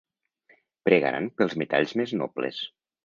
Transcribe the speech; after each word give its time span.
Pregaran 0.89 1.29
pels 1.41 1.55
metalls 1.63 1.93
més 2.01 2.15
nobles. 2.23 2.65